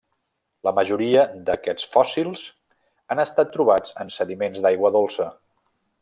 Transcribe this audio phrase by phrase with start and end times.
[0.67, 2.45] La majoria d'aquests fòssils
[3.15, 5.29] han estat trobats en sediments d'aigua dolça.